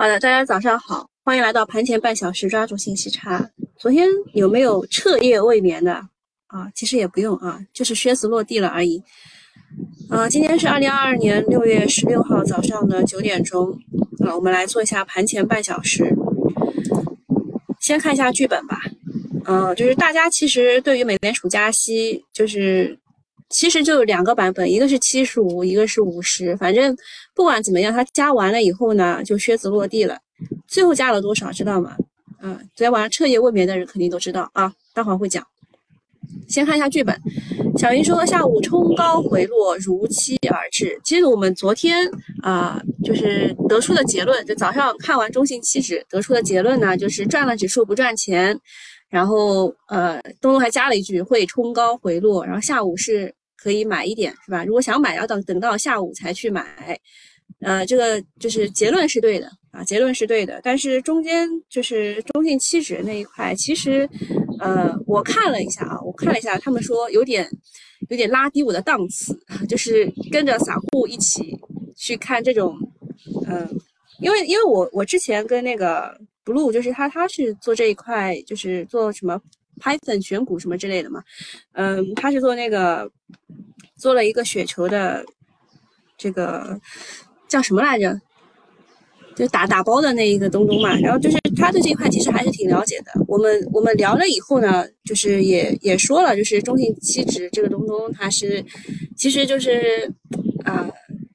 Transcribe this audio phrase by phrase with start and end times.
[0.00, 3.50] 好的，大家早上好，欢迎来到盘前半小时抓住信息差。
[3.76, 5.92] 昨天有没有彻夜未眠的
[6.46, 6.70] 啊？
[6.74, 9.02] 其实也不用啊，就是靴子落地了而已。
[10.08, 13.78] 啊，今天是二零二二年六月十六号早上的九点钟
[14.24, 16.16] 啊，我们来做一下盘前半小时。
[17.78, 18.80] 先看一下剧本吧。
[19.44, 22.98] 嗯，就是大家其实对于美联储加息，就是
[23.50, 26.56] 其实就两个版本，一个是七十五，一个是五十。
[26.56, 26.96] 反正
[27.34, 30.16] 不管怎么样，它加完了以后呢，就靴子落地了。
[30.66, 31.96] 最后加了多少，知道吗？
[32.42, 34.72] 嗯，昨天晚上彻夜未眠的人肯定都知道啊。
[34.94, 35.44] 待会儿会讲。
[36.48, 37.20] 先看一下剧本。
[37.76, 40.98] 小云说下午冲高回落，如期而至。
[41.04, 42.08] 其实我们昨天
[42.42, 48.58] 啊，就是得出的结论，就早上看完中信期指得出的结论呢，就是赚了指数不赚钱。
[49.08, 54.64] 然后，呃，东东还加了一句会冲高回落，然后下午是可以买一点，是吧？
[54.64, 56.98] 如果想买，要等等到下午才去买。
[57.60, 60.60] 呃，这个就是结论是对的啊，结论是对的。
[60.62, 64.08] 但是中间就是中信期指那一块，其实，
[64.60, 67.46] 呃，我看了一下啊，我看了一下，他们说有点
[68.08, 71.58] 有点拉低我的档次，就是跟着散户一起
[71.96, 72.74] 去看这种，
[73.46, 73.68] 嗯，
[74.20, 76.18] 因为因为我我之前跟那个。
[76.42, 79.40] blue 就是他，他是做这一块，就是做什么
[79.78, 81.22] Python 选股什么之类的嘛。
[81.74, 83.08] 嗯，他是做那个
[84.00, 85.24] 做了一个雪球的
[86.16, 86.80] 这个
[87.46, 88.20] 叫什么来着？
[89.36, 90.98] 就打打包的那一个东东嘛。
[90.98, 93.12] 然后就是他对这一块其实还是挺了解的。
[93.28, 98.64] 我们我们聊了以后呢，就是也也说了，就是中性期指这个东东，它是
[99.16, 100.10] 其实就是
[100.64, 100.88] 啊。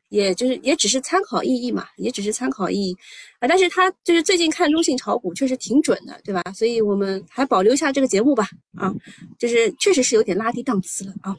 [0.09, 2.95] 也就是也只是参考意义嘛，也只是参考意义
[3.39, 3.49] 啊。
[3.49, 6.41] 但是他就是最近看中性炒股确实挺准的，对吧？
[6.55, 8.47] 所以我们还保留一下这个节目吧。
[8.77, 8.93] 啊，
[9.37, 11.35] 就是确实是有点拉低档次了啊。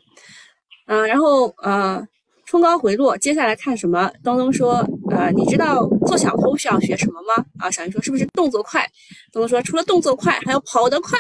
[0.86, 2.06] 嗯，然后呃，
[2.44, 4.10] 冲高回落，接下来看什么？
[4.24, 7.44] 东东说，呃，你知道做小偷需要学什么吗？
[7.58, 8.86] 啊，小云说是不是动作快？
[9.32, 11.18] 东东说除了动作快，还要跑得快。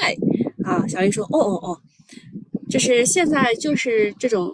[0.64, 1.80] 啊，小云说哦哦哦，
[2.70, 4.52] 就是现在就是这种。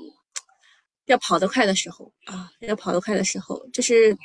[1.06, 4.16] 要跑得快的时候啊，要跑得快的时候，就是，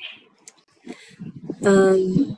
[1.64, 2.38] 嗯，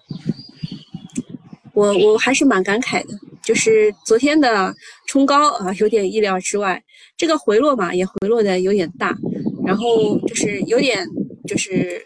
[1.73, 4.73] 我我还是蛮感慨的，就是昨天的
[5.07, 6.81] 冲高啊，有点意料之外，
[7.19, 9.16] 这个回落嘛，也回落的有点大，
[9.63, 11.06] 然后就是有点
[11.46, 12.02] 就是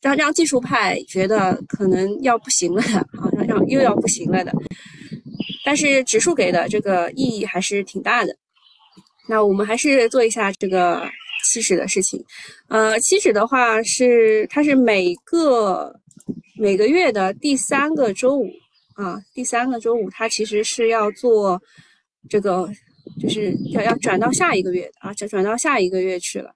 [0.00, 2.82] 让让技术派觉得可能要不行了，
[3.20, 4.52] 好像要又要不行了的，
[5.64, 8.36] 但是指数给的这个意义还是挺大的，
[9.28, 11.02] 那我们还是做一下这个。
[11.44, 12.22] 期指的事情，
[12.68, 15.94] 呃，期指的话是它是每个
[16.58, 18.50] 每个月的第三个周五
[18.96, 21.58] 啊，第三个周五它其实是要做
[22.28, 22.68] 这个，
[23.20, 26.50] 就是要要转到下一个月啊，转转到下一个月去了。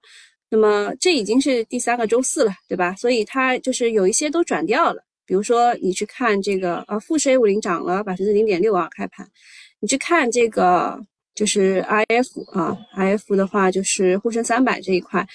[0.49, 2.93] 那么这已经是第三个周四了，对吧？
[2.95, 9.27] 所以它就是有一些都转掉了，比如说你去看这个啊，富时 A 五零涨了百分之零点六啊，开盘，
[9.79, 10.99] 你去看这个。
[11.35, 15.27] 就是 I F 啊，I F 的话就是沪深三百这一块，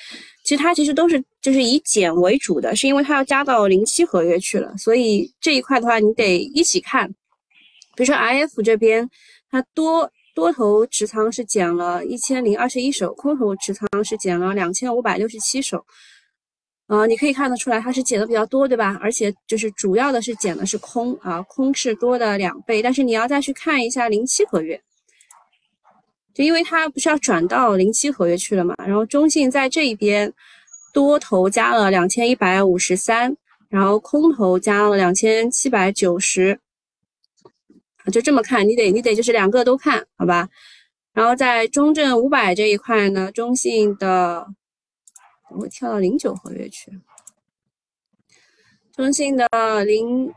[0.44, 7.08] 其实它其实都是就是以减为主的，是因为它要加到零七合约去了，所以这一块的话你得一起看。
[7.96, 9.10] 比如说 I F 这边，
[9.50, 10.08] 它多
[10.38, 15.84] 多头持仓是减了一千零二十一手，空头持仓是减了两千五百六十七手，
[16.86, 18.96] 啊，你可以看得出来它是减的比较多，对吧？
[19.02, 24.80] 而且就是主要的是减的是空啊，空是多的两倍，但是你要再去看一下零七合约。
[26.32, 30.32] 就因为它不是要转到零七合约去了嘛，然后中信在这一边
[30.94, 33.36] 多头加了两千一百五十三，
[33.68, 36.60] 然后空头加了两千七百九十，
[38.10, 40.48] 就这么看，你得你得就是两个都看好吧。
[41.12, 44.46] 然后在中证五百这一块呢，中信的
[45.50, 46.92] 我跳到零九合约去，
[48.94, 49.46] 中信的
[49.84, 50.32] 零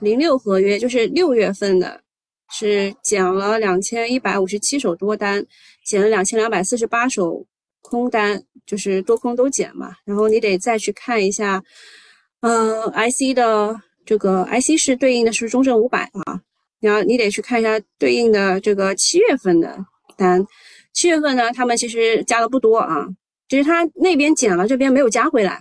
[0.00, 2.02] 零六合约就是六月份的。
[2.50, 5.44] 是减了两千一百五十七手多单，
[5.84, 7.44] 减了两千两百四十八手
[7.82, 9.94] 空单，就是多空都减嘛。
[10.06, 11.62] 然后你得再去看一下，
[12.40, 16.40] 嗯，IC 的这个 IC 是对应的是中证五百啊，
[16.80, 19.78] 你要你得去看一下对应的这个七月份的
[20.16, 20.46] 单。
[20.92, 23.06] 七月份呢，他们其实加的不多啊，
[23.48, 25.60] 就是他那边减了，这边没有加回来。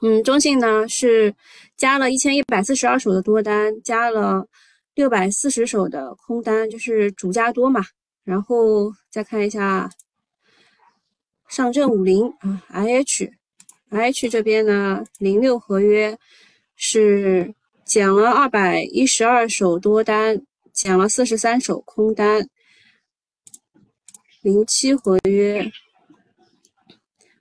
[0.00, 1.34] 嗯，中信呢是
[1.76, 4.46] 加了一千一百四十二手的多单，加了。
[4.94, 7.80] 六百四十手的空单就是主加多嘛，
[8.24, 9.88] 然后再看一下
[11.48, 16.18] 上证五零啊，IH，IH 这边呢，零六合约
[16.76, 17.54] 是
[17.92, 20.40] 减了二百一十二手多单，
[20.72, 22.48] 减了四十三手空单，
[24.40, 25.70] 零七合约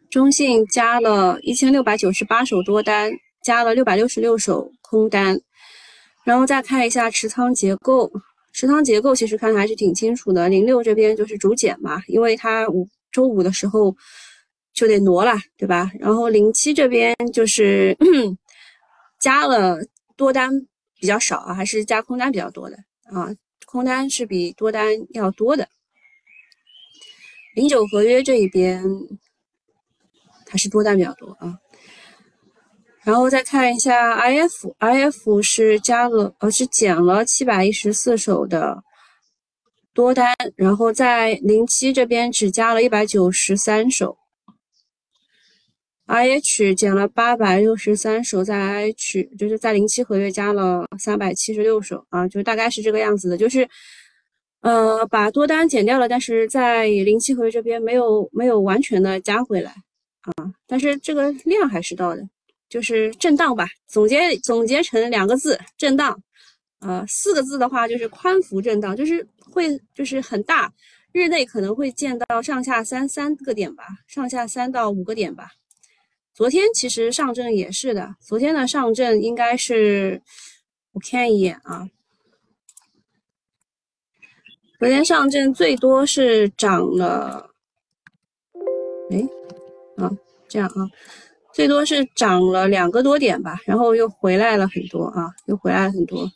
[0.09, 5.39] 中信加了一千六百九十八手多单，加了六百六十六手空单。
[6.25, 8.11] 然后再看一下持仓结构，
[8.51, 10.49] 持仓结构其实看还是挺清楚的。
[10.49, 13.95] 零六这边就是主减嘛，因为它五周五的时候
[14.73, 15.89] 就得挪了，对吧？
[15.97, 17.97] 然后零七这边就是
[19.17, 19.77] 加了
[20.21, 20.51] 多单
[20.99, 23.27] 比较少啊，还是加空单比较多的啊？
[23.65, 24.85] 空单是比多单
[25.15, 25.67] 要多的。
[27.55, 28.83] 零九合约这一边
[30.47, 31.57] 还是多单比较多啊。
[33.01, 38.83] 然后再看一下 I F，I F 是加了，呃，是减了七百一十四手的
[39.91, 44.15] 多单，然后在零七这边只加了一百九十三手。
[46.05, 53.67] I H 减了八百六十三手，在 I H 就是在零七合约加了三百七十六手啊，就大概是这个样子的，就是
[54.61, 59.71] 呃把多单减掉了，但是在零七合约这边没有没有完全的加回来
[60.21, 62.27] 啊，但是这个量还是到的。
[62.69, 66.17] 就是震荡吧，总结总结成两个字，震荡。
[66.79, 70.71] 呃，四个字的话就是宽幅震荡，就是会就是很大，
[71.11, 75.49] 日内可能会见到上下三三个点吧，上下三到五个点吧。
[76.33, 80.21] 昨天其实上证也是的，昨天的上证应该是，
[80.93, 81.87] 我看一眼啊，
[84.79, 87.51] 昨天上证最多是涨了，
[89.11, 89.27] 哎，
[90.03, 90.11] 啊，
[90.47, 90.89] 这样啊。
[91.53, 96.31] 最多是涨了两个多点吧，然后又回来了很多啊，又回来了很多。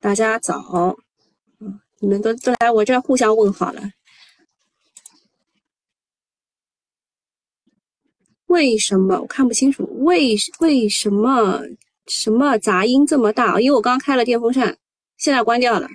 [0.00, 0.96] 大家早，
[1.60, 3.80] 嗯，你们都都来我这互相问好了。
[8.46, 9.84] 为什么我看不清楚？
[10.04, 11.60] 为为什么
[12.06, 13.60] 什么杂音这么大？
[13.60, 14.76] 因为我刚开了电风扇，
[15.18, 15.88] 现在关掉了。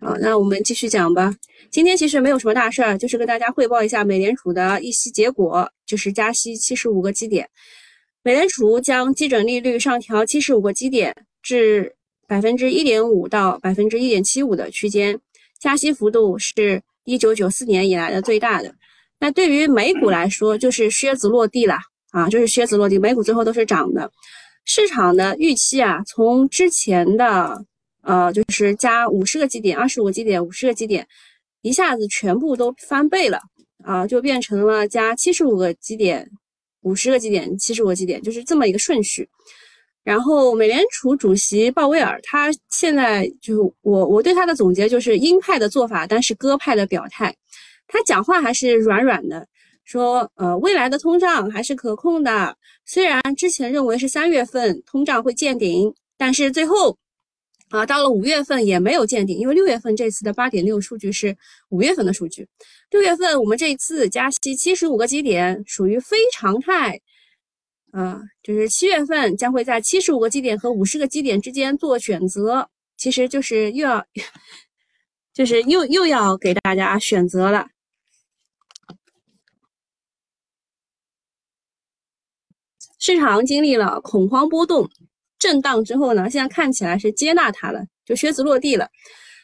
[0.00, 1.34] 好，那我们继续讲吧。
[1.70, 7.48] 今天其实没有什么大事儿，就是跟大家汇报一下美联储的议息结果，就是加息七十五个基点。
[8.22, 11.94] 美联储将基准利率上调七十五个基点至
[12.26, 15.20] 百分之一点五到百分之一点七五的区间，
[15.60, 18.74] 加息幅度是一九九四年以来的最大的。
[19.18, 21.76] 那对于美股来说，就是靴子落地了
[22.10, 24.10] 啊，就是靴子落地，美股最后都是涨的。
[24.64, 27.64] 市场的预期啊，从之前的。
[28.02, 31.06] 呃，就是加五十个基点、二十五个基点、五十个基点，
[31.60, 33.38] 一下子全部都翻倍了
[33.84, 36.26] 啊，就变成了加七十五个基点、
[36.80, 39.28] 五十个基点、七十五个基点，就是这么一个顺序。
[40.02, 47.34] 然后美联储主席鲍威尔他现在就我我对他的总结就是鹰派的做法，但是鸽派的表态。
[47.86, 49.46] 他讲话还是软软的，
[49.84, 56.96] 说呃未来的通胀还是可控的，虽然之前认为是三月份通胀会见顶，但是最后。
[57.70, 61.36] 啊，到了五月份也没有见顶，因为六月份这次的八点六数据是
[61.68, 62.44] 五月份的数据。
[62.90, 67.00] 六月份我们这一次加息七十五个基点属于非常态，
[67.92, 74.06] 啊，就是七月份将会在七十五个基点和五十个基点之间做选择，其实就是又要，
[75.32, 77.68] 就是又又要给大家选择了。
[82.98, 84.88] 市场经历了恐慌波动。
[85.38, 88.86] 震荡之后呢，现在看起来是接纳它了，就靴子落地了。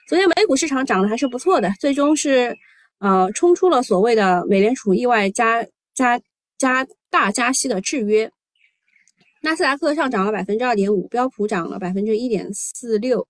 [0.07, 2.55] 昨天美股市场涨得还是不错的，最终是
[2.99, 6.21] 呃冲出了所谓的美联储意外加加
[6.59, 8.31] 加大加息的制约。
[9.43, 13.27] 纳斯达克上涨了百分之二点五，标普涨了百分之一点四六，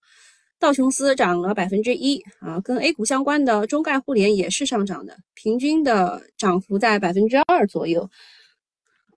[0.59, 2.61] 道琼斯涨了百分之一啊。
[2.61, 8.09] 跟 A 股相关的中概互联也是上涨的，平均的涨幅在百分之二左右。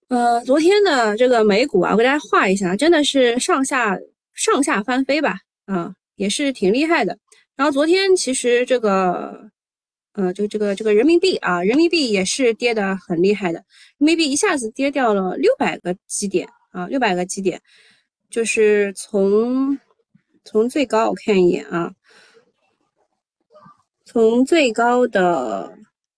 [0.09, 3.97] 呃，昨天的这个美股啊，我给大家画一下，真的是上下
[4.33, 7.15] 上下翻飞吧，啊，也是挺厉害的。
[7.55, 9.39] 然后昨天其实这个，
[10.13, 13.59] 呃，这个这个这个人民币啊，人民币也是跌的很厉害的，
[13.99, 17.61] 人民币一下子跌掉了六百个基点啊，六百个基点，
[18.29, 19.79] 就是从
[20.43, 21.93] 从最高我看一眼啊，
[24.05, 25.77] 从最高的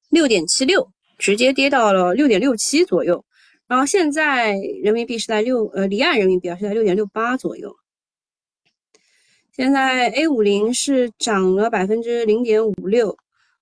[0.10, 3.24] 六点七六直接跌到了六点六七左右。
[3.68, 4.54] 然后现在
[4.84, 7.74] 人民币是在六呃离岸人民币啊是在六点六八左右。
[9.54, 13.18] 现在 A 五零是涨了百分之零点五六。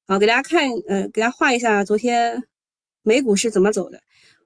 [0.07, 2.43] 好，给大家看，呃，给大家画一下昨天
[3.03, 4.01] 美股是怎么走的。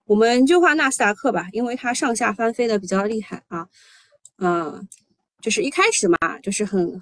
[0.06, 3.68] 我们就画纳斯达克吧，因为它上下翻飞的比较厉害啊。
[4.38, 4.88] 嗯，
[5.42, 7.02] 就是一开始嘛，就是很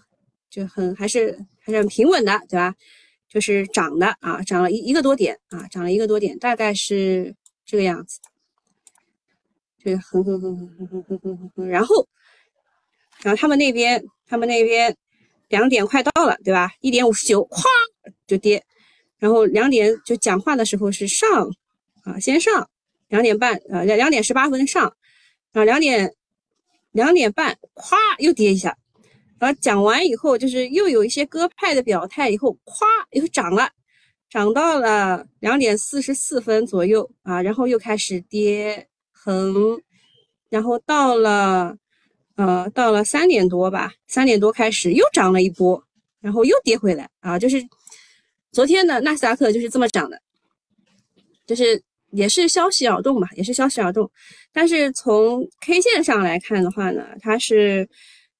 [0.49, 2.75] 就很还是还是很平稳的，对吧？
[3.27, 8.19] 就是涨的啊，涨了一一个多点啊，涨了一个多点，大概是这个样子。
[9.81, 12.07] 对，哼哼哼哼哼哼哼哼哼，然后，
[13.23, 14.95] 然后他们那边，他们那边
[15.47, 16.71] 两点快到了，对吧？
[16.81, 17.63] 一点五十九，咵
[18.27, 18.63] 就跌，
[19.17, 21.49] 然后两点就讲话的时候是上
[22.03, 22.69] 啊，先上
[23.11, 24.83] 两点半啊，两两点十八分上，
[25.51, 26.15] 然后两点
[26.91, 28.75] 两点半咵又跌一下，
[29.37, 33.69] 然后讲完以后就是又有一些鸽派的表态，以后咵又涨了，
[34.29, 39.79] 涨到了两点四十四分左右啊，然后又开始跌横，
[40.49, 41.77] 然后到了
[42.35, 45.83] 呃到了三点多吧，三点多开始又涨了一波，
[46.21, 47.63] 然后又跌回来啊，就是。
[48.53, 50.21] 昨天的纳斯达克就是这么涨的，
[51.47, 54.09] 就是也是消息扰动嘛，也是消息扰动。
[54.53, 57.87] 但是从 K 线上来看的话呢，它是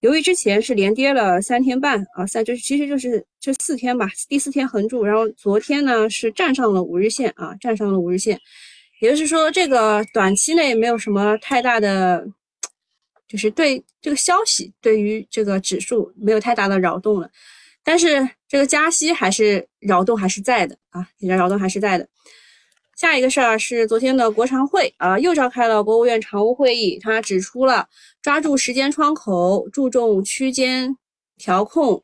[0.02, 8.40] 由于之前是连跌了三天半啊，三就是其实就是这四天吧，第四天横住，然后昨天呢是站上了五日线啊，站上了五日线，
[9.00, 12.26] 也就是说这个短期内没有什么太大的，
[13.28, 17.30] 就是对这个消息对于这个指数没有太大的扰动了。
[17.84, 22.08] 但是这个加息还是扰动还是在的啊，扰动还是在的。
[22.96, 27.88] 下一个事儿是昨天的国常会啊，又召开了国务院常务会议，他指出了
[28.22, 30.96] 抓住时间窗口，注重区间
[31.38, 32.04] 调控。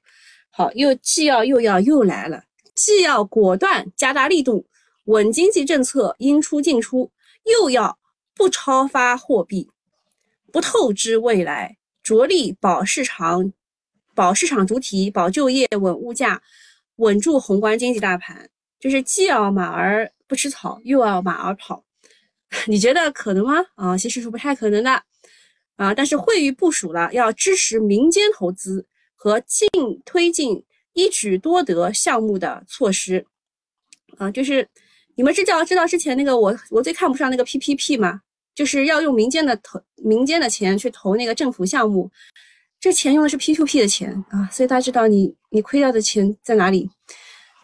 [0.49, 4.65] 好，又既要又要又来了，既要果断加大力度
[5.05, 7.11] 稳经济政策应出尽出，
[7.43, 7.99] 又要
[8.35, 9.69] 不超发货币，
[10.51, 13.53] 不透支未来，着力保市场。
[14.15, 16.41] 保市场主体，保就业，稳物价，
[16.95, 21.83] 稳住宏观经济大盘，就是既要马儿不吃草，又要马儿跑。
[22.67, 23.55] 你觉得可能吗？
[23.75, 25.03] 啊，其实是不太可能的
[25.75, 25.93] 啊。
[25.93, 29.69] 但是会议部署了要支持民间投资和进
[30.05, 33.25] 推进一举多得项目的措施
[34.17, 34.31] 啊。
[34.31, 34.67] 就是
[35.15, 38.21] 你们知道知道之前那个我我最看不上那个 PPP 吗？
[38.55, 42.09] 就是要用民间的投民间的钱去投那个政府项目。
[42.79, 46.89] 这钱用的是 P to P 的钱啊，所以大家知道你你亏掉的钱在哪里。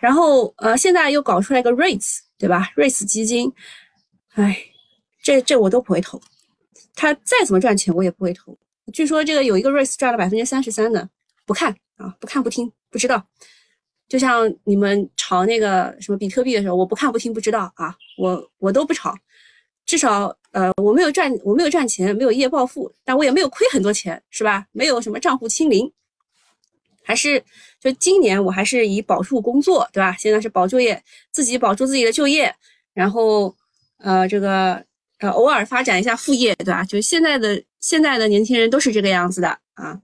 [0.03, 3.49] 然后呃，现在又搞出来一个 REITs，对吧？REITs 基金，
[4.33, 4.61] 哎，
[5.21, 6.21] 这这我都不会投。
[6.93, 8.57] 他再怎么赚钱，我也不会投。
[8.91, 11.07] 据说这个有一个 REITs 赚了百分之三十三的，
[11.45, 13.25] 不看啊，不看不听不知道。
[14.09, 19.15] 就像你们炒那个什么比特币的时候，我不看不听不知道啊，我我都不炒，
[19.85, 20.37] 至少。
[20.51, 24.67] 呃，我没有赚，我没有赚钱，没有一夜暴富，但我也没有亏很多钱，是吧？
[24.73, 25.89] 没有什么账户清零，
[27.03, 27.43] 还是
[27.79, 30.15] 就今年我还是以保住工作，对吧？
[30.17, 32.53] 现在是保就业，自己保住自己的就业，
[32.93, 33.55] 然后
[33.97, 34.83] 呃，这个
[35.19, 36.83] 呃，偶尔发展一下副业，对吧？
[36.83, 39.99] 就现在的现在的年轻人都是这个样子的啊。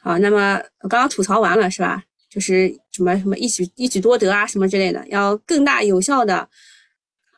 [0.00, 2.02] 好，那么我刚刚吐槽完了，是吧？
[2.28, 6.48] 就是什么什么一举一举多得啊，什么之类的，要更大有效的。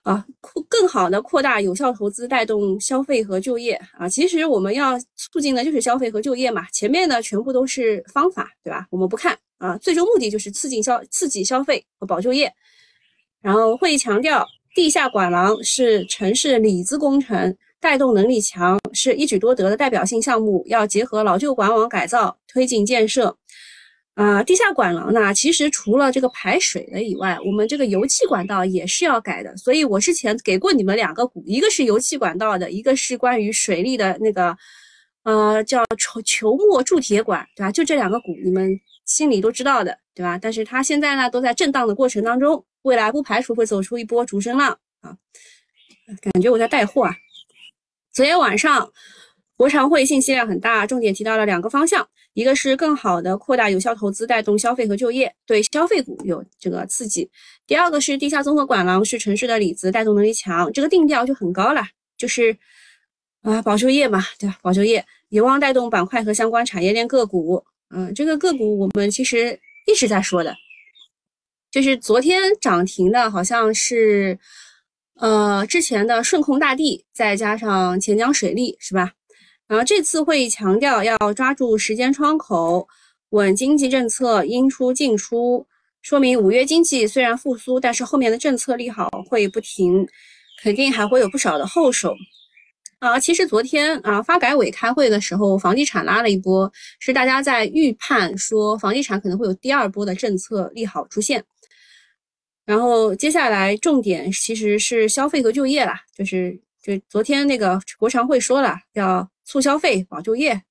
[0.05, 4.07] 啊，扩更好的扩大有效投资，带动消费和就业啊！
[4.07, 6.67] 其实我们要促进的就是消费和就业嘛。
[6.73, 8.87] 前面的全部都是方法，对吧？
[8.91, 12.53] 我们不看啊，最终目的就是刺激消刺激消费和保就业。
[13.41, 23.35] 然后会议强调，地下管廊是城市里子工程，带动能力强，是一举多得的代表性项目，要结合老旧管网改造，推进建设。
[24.15, 29.57] 啊，地下管廊呢，其实除了这个排水的以外，我们这个油气管道也是要改的。
[29.57, 34.57] 所以我之前给过你们两个股，一个是油气管道的，一个是关于水利的那个，
[35.25, 37.73] 呃，叫球球墨铸铁管，对吧？
[37.73, 38.71] 就这两个股，你们
[39.05, 40.39] 心里都知道的，对吧？
[40.41, 45.17] 但是它现在呢，都在震荡的过程当中，未来不排除会走出一波主升浪啊。
[46.21, 47.17] 感觉我在带货啊。
[48.13, 48.93] 昨天晚上。
[49.57, 57.29] 国常会信息量很大，重点提到了两个方向，一个是更好的扩大有效投资，带动消费和就业，对消费股有这个刺激；
[57.67, 61.83] 第二个是地下综合管廊是城市的里子，带动能力强，这个定调就很高了，
[62.19, 62.57] 就是
[63.43, 64.59] 啊保就业嘛，对吧？
[64.63, 67.65] 保就业有望带动板块和相关产业链个股。
[67.91, 70.57] 嗯，这个个股我们其实一直在说的，
[71.71, 74.37] 就是昨天涨停的好像是
[75.15, 79.13] 呃之前的顺控大地，再加上钱江水利，是吧？
[79.67, 82.87] 然后这次会议强调要抓住时间窗口，
[83.31, 85.67] 稳经济政策应出尽出，
[86.03, 90.07] 说明五月经济虽然复苏，但是后面的政策利好会不停，
[90.63, 92.15] 肯定还会有不少的后手。
[92.99, 101.43] 啊，其实昨天啊发改委开会的时候，房地产拉了一波，是大家在预判说房地产可能会有第二波的政策利好出现。
[102.67, 109.27] 然后接下来重点其实是消费和就业啦，就是就昨天那个国常会说了要。
[109.45, 110.63] 促消费保就业，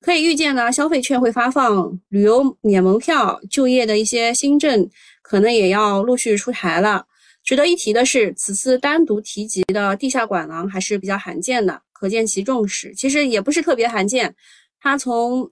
[0.00, 4.88] 可以预见呢，消费券会发放，旅游免门票，就业的一些新政
[5.22, 7.06] 可能也要陆续出台了。
[7.42, 12.92] 值得一提的是，此次单独提及的地下管廊还是比较罕见的，可见其重视。
[12.94, 14.34] 其实也不是特别罕见，
[14.80, 15.48] 它从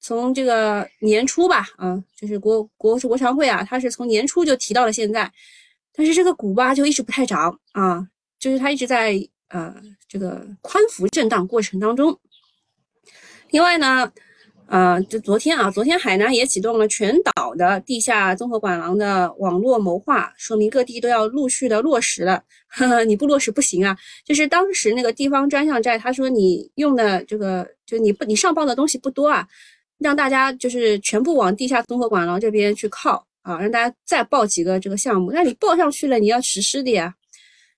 [0.00, 5.30] 从这个年初吧，啊，就是国国国常会啊，它是从年初就提到了现在，
[5.94, 8.06] 但是这个股吧就一直不太涨啊，
[8.38, 9.12] 就是它一直在
[9.54, 9.74] 呃
[10.06, 12.18] 这个宽幅震荡过程当中。
[13.50, 14.12] 另外呢。
[14.66, 22.42] 呃，就昨天啊，昨天海南也启动了全岛的地下综合管廊的网络谋划，说明各地都要陆续的落实了。
[22.68, 23.94] 呵呵，你不落实不行啊。
[24.24, 29.46] 就是当时那个地方专项债，他说你用的这个，就你不你上报的东西不多啊，
[29.98, 35.30] 让大家就是全部往地下综合管廊这边去靠啊，让大家再报几个这个项目。
[35.30, 37.14] 那你报上去了，你要实施的呀。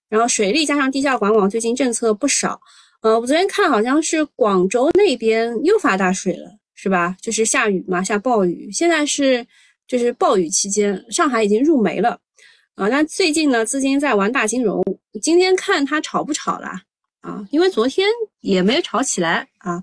[0.08, 2.60] 然后水利加上地下管网，最近政策不少。
[3.02, 6.58] 呃，我昨天看好像是广州那边又发大水了。
[6.78, 7.16] 是吧？
[7.22, 8.70] 就是下雨嘛，下暴雨。
[8.70, 9.44] 现在是
[9.88, 12.20] 就是暴雨期间，上海已经入梅了
[12.74, 12.86] 啊。
[12.88, 14.84] 那最近呢，资金在玩大金融。
[15.22, 16.68] 今天看它炒不炒了
[17.22, 17.42] 啊？
[17.50, 18.06] 因为昨天
[18.42, 19.82] 也没炒起来啊。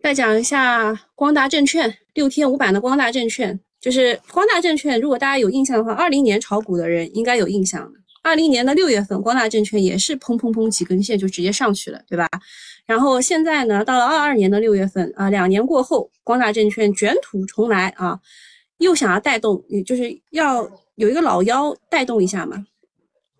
[0.00, 5.00] 再讲一下光大证券六天五板的光大证券，就是光大证券。
[5.00, 7.98] 如果大家有印象的话，二零年炒股的人应该有印象的。
[8.28, 12.28] 二零年的六月份，光大证券也是砰砰砰几根线就直接上去了，对吧？
[12.84, 18.20] 然后现在呢，到了二二年的六月份啊，两年过后，光大证券卷土重来啊，
[18.80, 22.66] 又想要带动，也就是要有一个老妖带动一下嘛。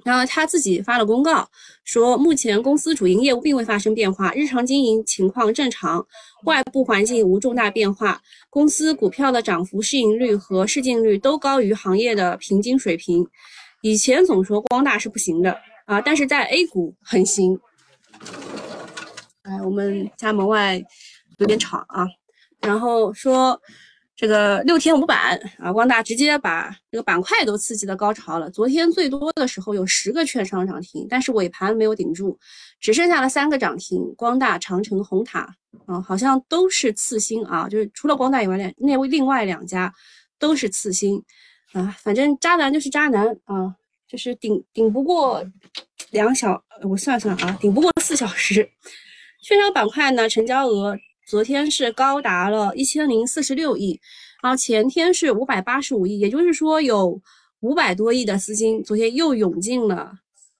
[0.04, 1.46] 然后他自己发了公告
[1.84, 6.06] 说，目前公司主营业务并未发生变化，日常经营情况正常，
[6.44, 13.26] 外部环境无重大变化，公司股票的涨幅、市盈率和市净率都高于行业的平均水平。
[13.82, 15.56] 以前总说光大是不行的
[15.86, 17.58] 啊，但是在 A 股很行。
[19.42, 20.82] 哎，我们家门外
[21.38, 22.06] 有点吵啊，
[22.60, 23.60] 然后说
[24.16, 28.50] 这个六天五板啊，光大直接把这个板块都刺激的高潮了。
[28.50, 32.38] 昨天最多的时候有十个券商涨停，但是尾盘没有顶住，
[32.80, 34.12] 只剩下了三个涨停。
[34.16, 35.54] 光大、长城、红塔
[35.86, 39.94] 啊，好像都是次新啊，就是除了光大以外，两那另外两家
[40.38, 41.22] 都是次新
[41.72, 41.96] 啊。
[42.02, 43.74] 反正渣男就是渣男啊，
[44.06, 45.44] 就是顶顶不过
[46.10, 48.70] 两小，我算算啊，顶不过四小时。
[49.42, 54.00] 券商板块呢，成交额昨天是高达了一千零四十六亿，
[54.42, 57.20] 然后前天是五百八十五亿，也就是说有
[57.60, 60.12] 五百多亿的资金昨天又涌进了，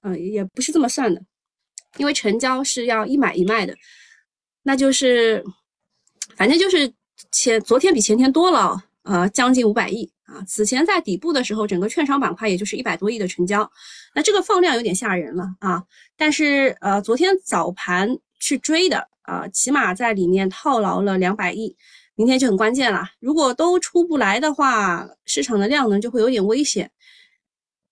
[0.03, 1.21] 嗯，也不是这么算的，
[1.97, 3.75] 因为成交是要一买一卖的，
[4.63, 5.45] 那就是
[6.37, 6.93] 反正就是
[7.33, 10.45] 前昨天比前天多了，呃，将近五百亿啊。
[10.47, 13.69] 此前在底部的时候，整个券商板块也就是一百多亿的成交，
[14.15, 15.83] 那这个放量有点吓人了啊。
[16.17, 18.19] 但是呃，昨天早盘。
[18.41, 21.77] 去追的啊，起码在里面套牢了两百亿，
[22.15, 23.03] 明天就很关键了。
[23.19, 26.89] 如果都出不来的话，市场的量能就会有点危险。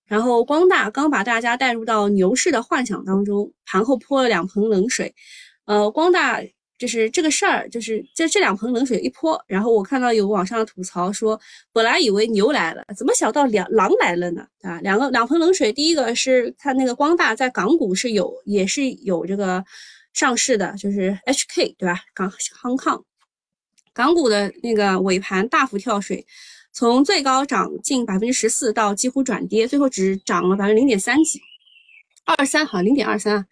[0.06, 5.16] 然后光大刚把大家带入到牛市的幻想当中，盘后泼了两盆冷水。
[5.64, 6.40] 呃，光大
[6.78, 11.40] 就是这个事儿，就是这这两盆冷水一泼，然后我看到有网上吐槽说，
[11.72, 14.46] 本来以为牛来了，怎么想到两狼来了呢？
[14.62, 19.64] 啊，两个两盆冷水，第一个是它那个光大在港股是有，也是有这个。
[20.12, 22.00] 上市的就是 HK 对吧？
[22.14, 22.30] 港
[22.62, 23.02] Hong Kong
[23.92, 26.26] 港股的那个尾盘大幅跳水，
[26.72, 31.38] 从最高涨近百分之十四到几乎转跌，最后只涨了百分之零点三几，
[32.24, 33.46] 二三好像零点二三。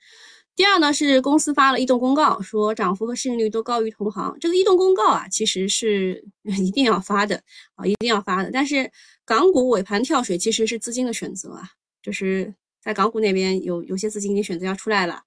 [0.57, 4.37] 第二呢是公司发了异动公告，说涨幅和市盈率都高于同行。
[4.41, 6.25] 这个异动公告啊，其实是
[6.63, 7.43] 一定要发的
[7.75, 8.51] 啊，一定要发的。
[8.53, 8.91] 但是
[9.25, 11.71] 港股尾盘跳水其实是资金的选择啊，
[12.03, 15.25] 就是在港股那边有有些资金已经选择要出来了。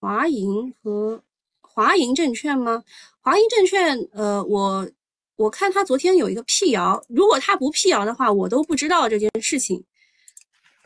[0.00, 1.22] 华银和
[1.60, 2.82] 华银证券吗？
[3.20, 4.90] 华银证券，呃，我
[5.36, 9.84] 我看他昨天有一个辟谣，如果他不辟谣的话，我都不知道这件事情。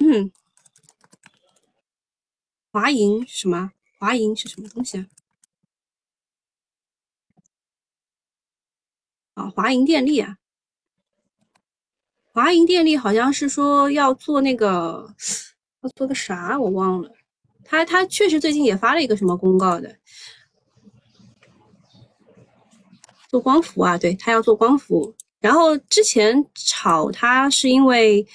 [0.00, 0.30] 嗯，
[2.74, 3.70] 华银什么？
[4.00, 5.06] 华银是什么东西啊？
[9.34, 10.38] 啊，华银电力啊，
[12.32, 15.14] 华银电力好像是说要做那个，
[15.82, 17.12] 要做个啥，我忘了。
[17.62, 19.96] 他他确实最近也发了一个什么公告的，
[23.28, 25.14] 做光伏啊，对他要做光伏。
[25.38, 28.26] 然后之前炒他是因为，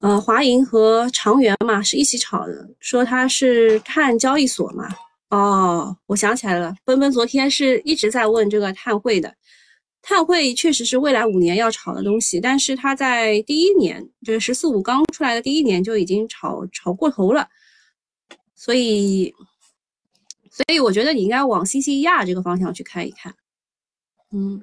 [0.00, 4.88] 呃，华银和长源嘛是一起炒的，说他是碳交易所嘛。
[5.28, 9.32] 哦，我想起来了，奔奔昨天是一直在问这个碳汇的，
[10.02, 17.48] 碳汇确实是未来五年要炒的东西，但是他在第一年，就是“十四五”刚出来的第一年就已经炒炒过头了。
[18.56, 19.32] 所以，
[20.50, 23.34] 所以我觉得你应该往 CCER 这个方向去看一看，
[24.32, 24.62] 嗯，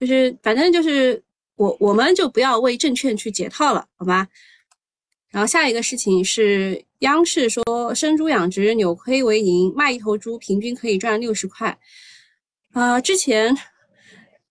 [0.00, 1.22] 就是反正就是
[1.56, 4.28] 我我们就不要为证券去解套了，好吧？
[5.30, 11.76] 然后下一个事情是央视说生猪养殖扭亏为盈，卖一头猪平均可以赚六十块。
[12.72, 13.54] 啊，之前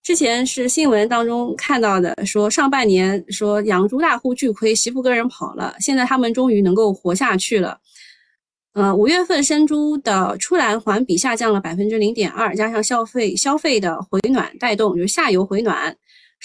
[0.04, 7.80] 之前是新闻当中看到的，说上半年说养猪大户巨亏，媳妇跟人跑了，现在他们终于能够活下去了。
[8.74, 15.96] 呃，五月份生猪的出栏环比下降了百分之零点二，加上消费消费的回暖带动，就是下游回暖，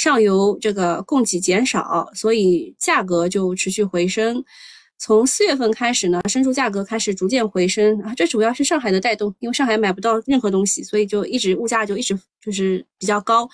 [0.00, 4.42] 上游这个供给减少，所以价格就持续回升。
[4.96, 13.46] 从四月份开始呢，生猪价格开始逐渐回升啊，这主要是上海的带动，因为上海买不到任何东西，所以就一直物价就一直就是比较高。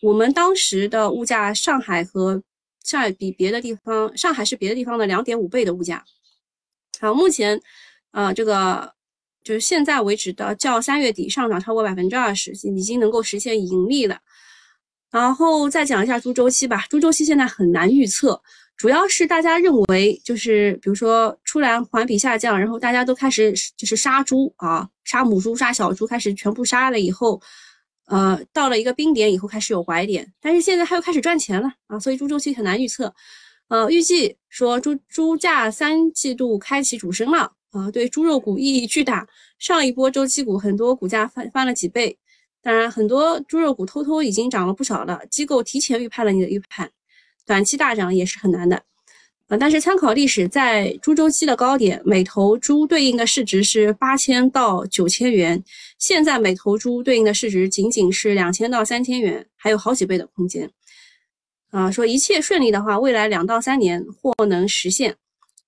[0.00, 2.42] 我们当时的物价，上海和
[2.82, 6.04] 上海比别的地方，上海是别的地方的两点五倍的物价。
[6.98, 7.60] 好，目前。
[8.10, 8.92] 啊，这个
[9.42, 14.18] 就是现在为止的，较三月底上涨超过百分之二十，已经能够实现盈利了。
[15.12, 18.40] 然后再讲一下猪周期吧，猪周期现在很难预测，
[18.78, 27.40] 主要是大家认为就是比如说出栏环比下降，然后大家都开始就是杀猪啊，杀母猪、杀小猪，开始全部杀了以后，
[28.06, 33.14] 呃，到了一个冰点以后开始有拐点，但是现在它又开始赚钱了啊，所以猪周期很难预测。
[33.68, 37.52] 呃，预计说猪猪价三季度开启主升了。
[37.72, 39.26] 啊，对猪肉股意义巨大。
[39.58, 42.18] 上一波周期股很多股价翻翻了几倍，
[42.62, 45.20] 当然很多猪肉股偷偷已经涨了不少了。
[45.30, 46.90] 机构提前预判了你的预判，
[47.44, 48.82] 短期大涨也是很难的。
[49.48, 55.62] 啊，但是参考历史，在猪周期的高点，每头猪对应的市值是八千到九千元，
[55.98, 60.70] 现在每头猪对应的市值仅仅是两千到三千元，还有好几倍的空间。
[61.70, 65.16] 啊，说一切顺利的话，未来两到三年或能实现。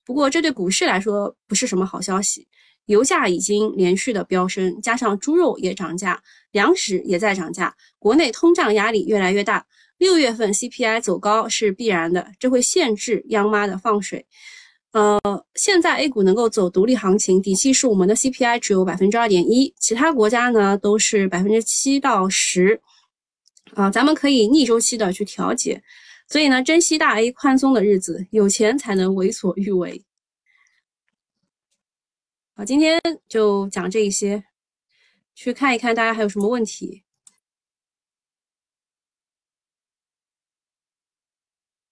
[0.07, 2.46] 不过，这对股市来说不是什么好消息。
[2.87, 9.66] 油价已经连续的飙升，加上猪肉也涨价，粮食也在涨价，国内通胀压力越来越大。
[9.99, 14.27] 六月份 CPI 走高是必然的，这会限制央妈的放水。
[14.92, 15.20] 呃，
[15.55, 22.81] 现在 A 股能够走独立行情，底气是我们的 CPI 只有百分之二点一，其他国家呢都是百分之七到十。
[23.75, 25.83] 啊，咱们可以逆周期的去调节。
[26.29, 30.03] 所以呢，珍惜大 A 宽松的日子，有钱才能为所欲为。
[32.57, 34.45] 好，今天就讲这一些，
[35.35, 37.03] 去看一看大家还有什么问题。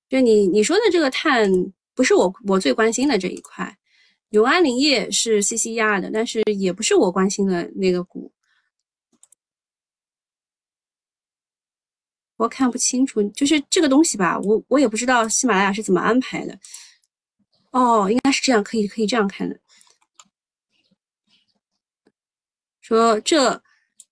[0.09, 1.51] 就你你说的这个碳，
[1.95, 3.77] 不是我我最关心的这一块。
[4.31, 8.33] 永安林业是 CCR 的，但是也不是我关心的那个股。
[12.37, 16.57] 我看不清楚，就是这个东西吧，我我也不知道喜马拉雅是怎么安排的。
[17.73, 19.59] 哦，应该是这样，可以可以这样看的。
[22.93, 23.63] 说这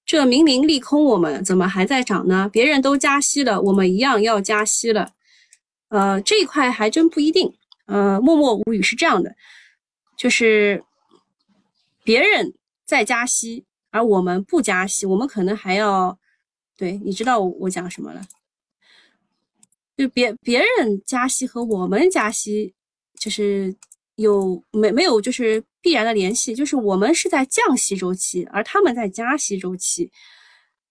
[0.07, 2.49] 这明明利空，我们怎么还在涨呢？
[2.51, 5.13] 别人都加息了，我们一样要加息了。
[5.89, 7.53] 呃，这一块还真不一定。
[7.85, 9.37] 呃，默默无语是这样的，
[10.17, 10.83] 就是
[12.03, 12.55] 别人
[12.87, 16.19] 在加息，而我们不加息，我们可能还要。
[16.79, 18.23] 对，你知道我我讲什么了？
[19.95, 22.73] 就别别人加息和我们加息，
[23.19, 23.77] 就是
[24.15, 26.55] 有没没有就是必然的联系？
[26.55, 30.11] 就是我们是在降息周期，而他们在加息周期。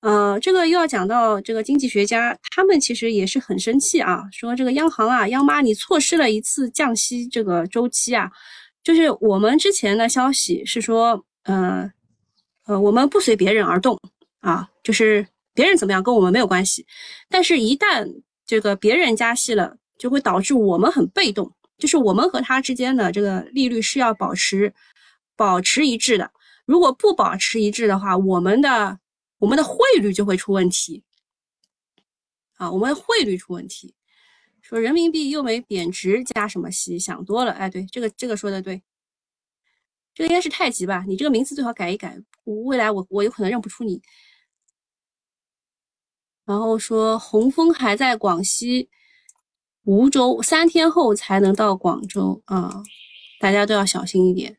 [0.02, 8.32] 呃，这个又要讲到这个经济学家，他们其实也是很生气啊，说这个央行啊，央妈你错失了一次降息这个周期啊。
[8.84, 11.92] 就是我们之前的消息是说，呃
[12.66, 14.00] 呃，我们不随别人而动
[14.42, 15.28] 啊，就是。
[15.56, 16.86] 别人怎么样跟我们没有关系，
[17.28, 18.08] 但是，一旦
[18.46, 24.74] 这个别人加息了，就会导致我们很被动，就是我们和他之间的这个利率是要保持
[25.36, 26.32] 保持一致的。
[26.66, 29.00] 如果不保持一致的话，我们的
[29.40, 31.04] 我们的汇率就会出问题
[32.58, 33.96] 啊，我们汇率出问题。
[34.62, 37.00] 说人民币又没贬值，加什么息？
[37.00, 37.54] 想多了。
[37.54, 38.84] 哎，对，这个这个说的对，
[40.14, 41.04] 这个应该是太极吧？
[41.08, 44.00] 你这个名字最好改一改，未来我我有可能认不出你。
[46.46, 48.90] 然后说洪峰还在广西
[49.86, 52.84] 梧州，三天后才能到广州啊，
[53.40, 54.58] 大家都要小心一点。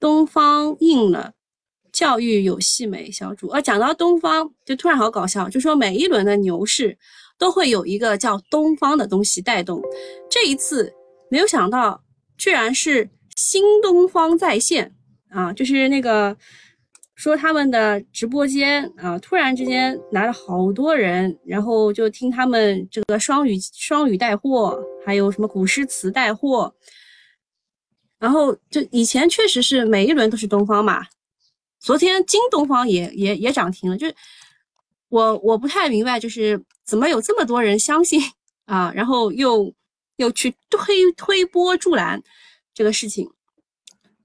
[0.00, 1.34] 东方应了，
[1.92, 3.10] 教育有戏没？
[3.10, 6.98] 小主啊，讲到东方就突然好搞笑，就说每一轮的牛市
[7.38, 9.82] 都会有一个叫东方的东西带动，
[10.30, 10.92] 这一次
[11.30, 12.02] 没有想到
[12.36, 14.94] 居然是新东方在线
[15.28, 16.36] 啊，就是那个。
[17.14, 26.74] 说他们的直播间啊，突然之间来了好多人，然后就听他们这个双语双语带货，还有什么古诗词带货，
[28.18, 31.06] 然后就以前确实是每一轮都是东方嘛，
[31.78, 34.08] 昨天京东方也也也涨停了，就
[35.08, 38.20] 我我不太明白，就是怎么有这么多人相信
[38.64, 39.72] 啊，然后又
[40.16, 42.20] 又去推推波助澜
[42.74, 43.30] 这个事情。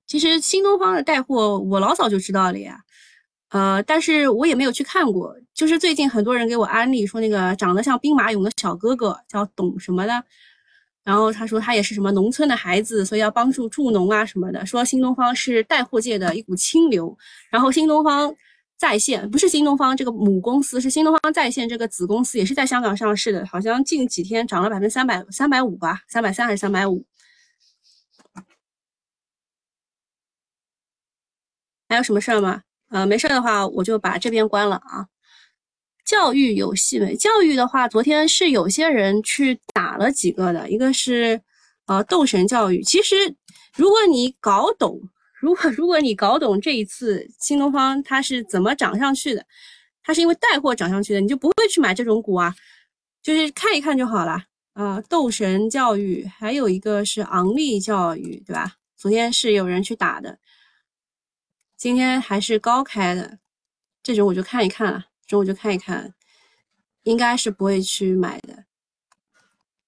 [0.10, 2.80] 其实新东方的带货我老早就知道了呀，
[3.50, 5.36] 呃，但是我也没有去看过。
[5.54, 10.24] 就是最近很多人给我安利说那个长得像兵马俑的小哥哥叫董什么的。
[11.04, 14.66] 然后他说他也是什么农村的孩子，所以要帮助助农啊什么的。
[14.66, 17.16] 说新东方是带货界的一股清流。
[17.52, 18.34] 然后新东方
[18.80, 23.46] 在线不是新东方这个母公司，是新东方在线这个子公司，也是在香港上市的。
[23.46, 27.06] 好像近几天涨了百分之三百三百五吧，三百三还是三百五？
[31.90, 32.62] 还有什么事儿吗？
[32.92, 35.06] 呃，没事儿的话我就把这边关了啊。
[36.06, 37.16] 教育有戏没？
[37.16, 41.42] 教育的话，昨天是有些人去打了几个的，一个是
[41.88, 42.82] 呃斗神教育。
[42.84, 43.16] 其实
[43.76, 45.00] 如果你搞懂，
[45.40, 49.46] 如果如果你搞懂这一次新东方它是怎么涨上去的，
[50.04, 52.56] 它是因为带货涨上去的，你就不会去买这种股啊，
[53.22, 55.02] 就是看一看就好了啊。
[55.08, 58.74] 斗神教育还有一个是昂立教育，对吧？
[58.98, 60.40] 昨天是有人去打的，
[61.80, 63.40] 今天还是高开的，
[64.04, 65.06] 这种我就看一看了。
[65.26, 66.14] 中午就看一看，
[67.04, 68.66] 应该是不会去买的，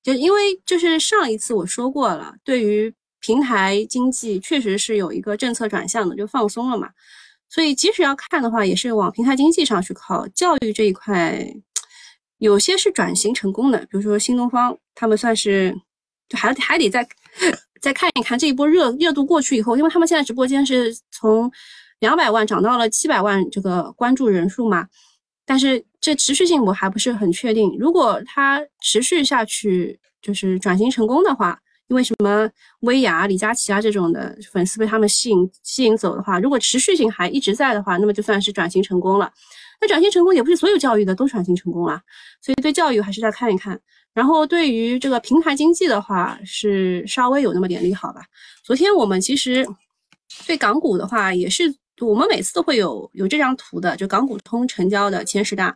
[0.01, 6.91] 就因为就是上一次我说过了，对于平台经济确实是有一个政策转向的，就放松了嘛，
[7.49, 10.25] 所以即使要看的话，也是往平台经济上去靠。
[10.30, 11.45] 教育这一块，
[12.38, 15.75] 有些是转型成功的，比如说新东方，他们算是
[16.30, 17.06] 就还还得再
[17.82, 21.51] 再看一看这一波热热度过去以后，因为他们现在直播间是从
[22.02, 24.86] 两百万涨到了七百万这个关注人数嘛。
[25.44, 27.76] 但是这持续性我还不是很确定。
[27.80, 32.50] 如果它持续下去，就是转型成功的话，因为什么
[32.82, 39.30] 薇娅、李佳琦啊这种的粉丝被他们吸引吸引走的话，如果持续性还一直在的话，那么就算是转型成功了。
[39.82, 42.00] 那转型成功也不是所有教育的都转型成功了，
[42.42, 43.78] 所以对教育还是再看一看。
[44.14, 48.22] 然后对于这个平台经济的话，是稍微有那么点利好吧。
[48.64, 49.68] 昨天我们其实
[50.48, 51.76] 对港股的话也是。
[52.08, 55.72] 我们每次都会有有这张图的，就港股通成交的前十大。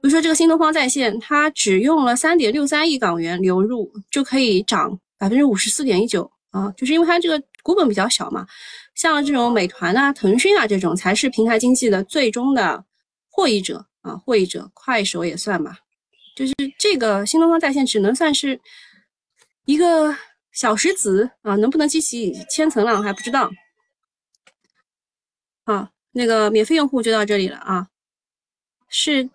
[0.00, 8.46] 比如说这个新东方在线，它只用了三点六三亿港元流入，就可以涨百分之五十四点一九啊，就是因为它这个股本比较小嘛。
[8.94, 12.84] 像这种美团啊、腾讯啊这种，才是平台经济的最终的
[13.30, 14.68] 获益者啊，获益者。
[14.74, 15.78] 快手也算吧，
[16.36, 18.60] 就是这个新东方在线只能算是
[19.66, 20.14] 一个
[20.50, 23.48] 小石子啊，能不能激起千层浪还不知道。
[25.64, 27.86] 好，那个免费用户就到这里了啊，
[28.88, 29.30] 是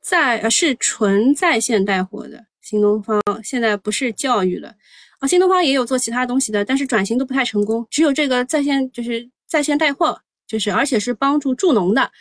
[0.00, 4.76] 在呃是纯在线带货的新东方，现在不是教育了
[5.18, 5.26] 啊。
[5.26, 12.12] 新东方也有做其他东西的，但是转型都不太成功，只有这个在线就是在线带货，就是而且是帮助助农的，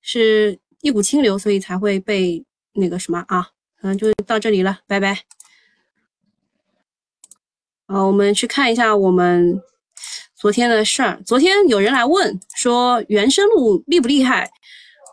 [0.00, 3.48] 是一股清流，所以才会被那个什么啊，
[3.82, 5.24] 嗯，就到这里了，拜拜。
[7.86, 9.62] 好，我们去看一下我们。
[10.40, 14.50] 昨天的事儿，昨天有人来问说原生路厉不厉害？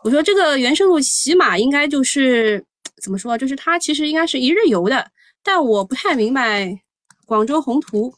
[0.02, 2.64] 我说这个原生路起码应该就是
[3.02, 5.10] 怎么说，就是它其实应该是一日游的，
[5.42, 6.80] 但我不太明白
[7.26, 8.14] 广州宏图，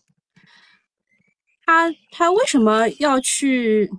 [1.67, 3.91] 他他为什么要去？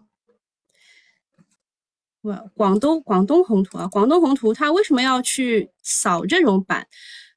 [2.21, 6.87] 广，广东广东宏图啊，广东宏图他为什么要去扫这种板？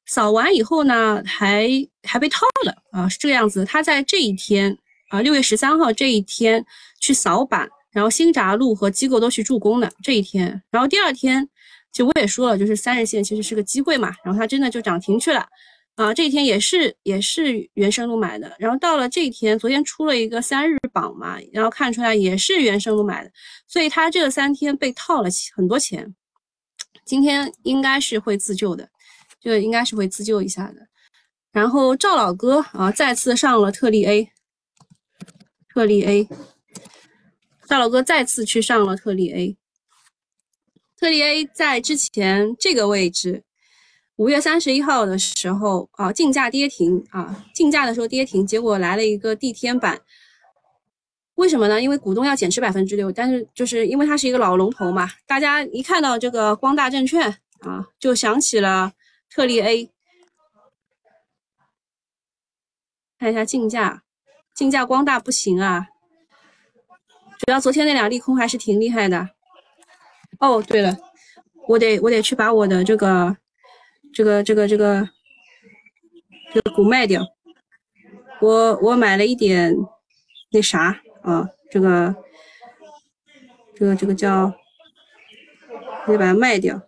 [0.05, 1.67] 扫完以后呢，还
[2.03, 3.09] 还被套了啊？
[3.09, 4.77] 是这个样子，他在这一天。
[5.09, 6.65] 啊，六月十三号这一天
[6.99, 11.47] 去扫板，然后新闸路和机构都去助攻的这一天，然后第二天，
[11.93, 15.47] 就我也说了，就是三日线其实是个机会嘛，然后它真的就涨停去了，
[15.95, 23.31] 啊，这一天也是也是原生路买的，然后到了这一天，昨天出了一个三日榜嘛，然后看出来也是原生路买的，
[23.67, 26.15] 所以它这三天被套了很多钱，
[27.05, 28.89] 今天应该是会自救的，
[29.39, 30.87] 就应该是会自救一下的，
[31.51, 34.31] 然后赵老哥啊再次上了特例 A。
[35.75, 36.29] 特例 A，
[37.67, 39.57] 大老哥再次去上了特例 A。
[40.95, 43.43] 特例 A 在之前这个位置，
[44.15, 50.01] 五月三十一号的时候啊，竞价跌停啊，竞价的时候跌停，结果来了一个地天板。
[51.33, 51.81] 为什么呢？
[51.81, 58.93] 因为股东要减持百分之六，但是就是因为它是一个老龙头嘛，大家一看到这个光大证券啊，就想起了
[59.29, 59.91] 特例 A。
[63.19, 64.04] 看一下竞价。
[64.55, 65.89] 竞价光大不行啊，
[67.39, 69.31] 主要昨天那两利空还是挺厉害的。
[70.39, 70.97] 哦，对了，
[71.67, 73.35] 我得我得去把我的这个
[74.13, 75.09] 这个这个这个
[76.53, 77.21] 这个股卖掉。
[78.39, 79.75] 我我买了一点
[80.51, 82.15] 那啥啊，这个
[83.75, 84.53] 这个这个叫，
[86.07, 86.81] 得把它卖掉。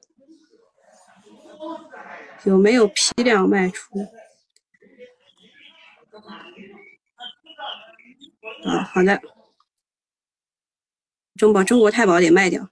[2.45, 3.91] 有没有批量卖出？
[8.63, 9.21] 啊，好的。
[11.35, 12.69] 中保中国太保得卖掉，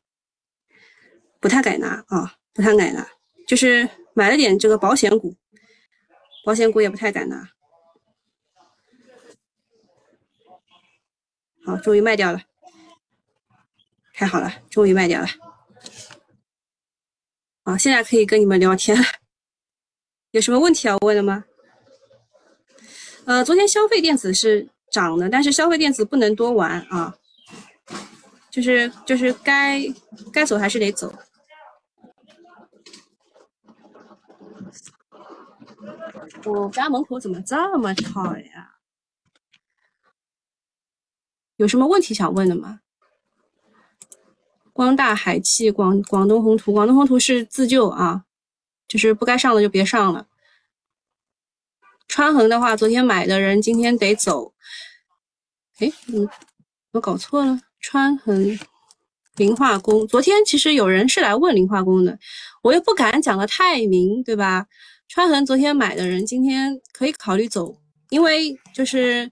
[1.39, 3.08] 不太敢拿啊，不太敢拿，
[3.48, 5.36] 就是买了点这个保险股，
[6.43, 7.52] 保险股也不太敢拿。
[11.63, 12.41] 好，终于卖掉了，
[14.13, 15.28] 太好了，终于卖掉了。
[17.63, 19.04] 啊，现在可以跟你们聊天了，
[20.32, 21.45] 有什么问题要问的吗？
[23.26, 27.13] 呃，昨天消费电子是涨的，但是消费电子不能多玩啊。
[28.49, 29.81] 就是就是该
[30.31, 31.13] 该走还是得走。
[36.45, 38.77] 我家门口怎么这么吵呀？
[41.58, 42.79] 有什么问题想问的吗？
[44.71, 48.23] 光大海气、广广东宏图，广东宏图是自救啊，
[48.88, 50.27] 就是不该上的就别上了。
[52.08, 54.53] 川恒的话，昨天买的人今天得走。
[55.79, 56.27] 哎，嗯，
[56.93, 57.59] 我搞错了。
[57.79, 58.57] 川恒
[59.35, 62.17] 磷化工，昨天其实有人是来问磷化工的，
[62.63, 64.65] 我又不敢讲的太明，对吧？
[65.07, 67.77] 川恒昨天买的人，今天可以考虑走，
[68.09, 69.29] 因为就是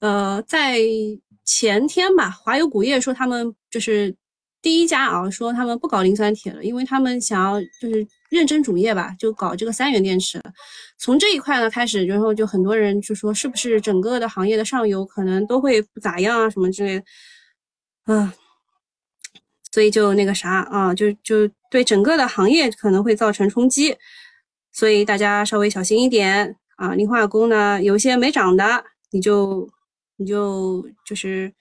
[0.00, 0.78] 呃，在
[1.44, 4.14] 前天吧，华友钴业说他们就是
[4.64, 10.44] 第一家啊，说他们不搞磷酸铁了，因为他们想要就是认真主业吧，就搞这个三元电池了。
[10.96, 17.04] 从这一块呢开始，然后就很多人就说，是不是整个的行业的上游可能都会不咋样啊，什么之类的。
[18.14, 18.34] 啊，
[19.70, 23.94] 所以就那个啥啊，就就对整个的行业可能会造成冲击，
[24.72, 26.94] 所以大家稍微小心一点啊。
[26.94, 29.68] 磷化工呢，有些没涨的，你就
[30.16, 31.52] 你就就是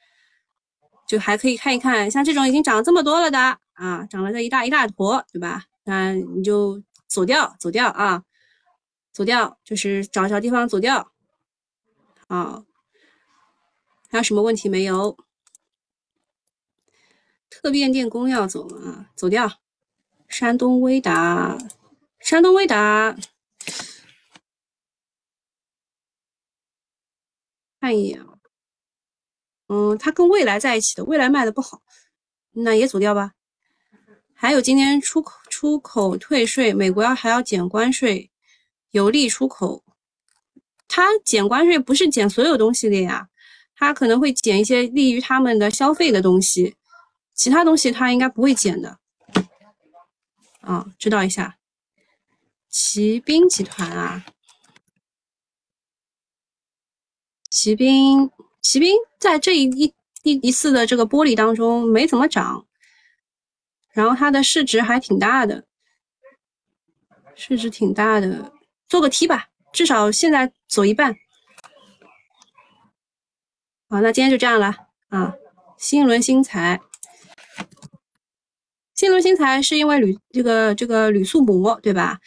[1.13, 3.37] 就还可以看一看，像这种已经涨这么多了的
[3.73, 5.63] 啊，涨了这一大一大坨，对吧？
[5.83, 8.23] 那你就走掉走掉啊，
[9.11, 11.11] 走掉就是找找地方走掉。
[12.27, 12.65] 好，
[14.09, 15.15] 还有什么问题没有？
[17.51, 19.59] 特变电工要走啊，走掉。
[20.27, 21.55] 山东威达，
[22.19, 23.15] 山东威达，
[27.79, 28.32] 看一眼。
[29.67, 31.81] 嗯，它跟未来在一起的，未来卖的不好，
[32.51, 33.33] 那也走掉吧。
[34.33, 38.29] 还有今天出口出口退税，美国要还要减关税，
[38.91, 39.83] 有利出口。
[40.87, 43.29] 它减关税不是减所有东西的呀，
[43.75, 46.75] 它可能会减一些利于他们的消费的东西。
[47.33, 48.99] 其他东西它应该不会减的，
[50.61, 51.57] 啊，知道一下。
[52.69, 54.25] 骑兵集团啊，
[57.49, 58.29] 骑兵，
[58.63, 62.65] 骑兵在这一一一一次的这个玻璃当中没怎么涨，
[63.91, 65.65] 然后它的市值还挺大的，
[67.35, 68.51] 市值挺大的，
[68.87, 71.13] 做个 T 吧，至少现在走一半。
[73.89, 74.75] 好，那今天就这样了
[75.09, 75.35] 啊，
[75.77, 76.81] 新轮新材。
[78.95, 82.17] 新轮新材是因为铝这个这个铝塑膜对吧？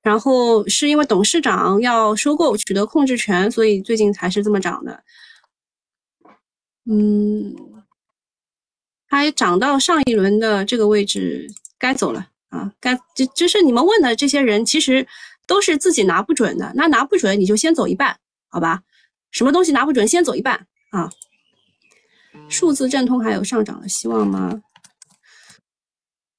[0.00, 5.04] 然后是因为董事长要收购取得控制权，所以最近才是这么涨的。
[6.84, 7.54] 嗯，
[9.08, 15.06] 它涨到上一轮的这个位置该走了啊，该就就是你们问的这些人其实
[15.46, 18.18] 都是自己拿不准的，那拿不准你就先走一半，
[18.48, 18.82] 好吧？
[19.30, 21.10] 什么东西拿不准先走一半啊？
[22.48, 24.62] 数字正通还有上涨的希望吗？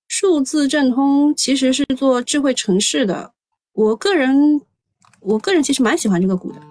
[0.08, 3.34] 数字正通其实是做智慧城市的，
[3.72, 4.62] 我个人，
[5.22, 6.62] 我个人其实蛮喜欢这个股的，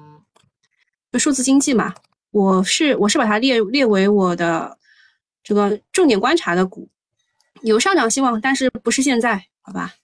[1.11, 1.93] 就数字经济嘛，
[2.33, 4.77] 我是我是把它列列为我的
[5.45, 6.89] 这个重点观察的股，
[7.63, 9.95] 有上涨希望，但是不是现在，好吧？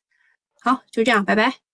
[0.61, 1.68] 好，就这样，拜拜。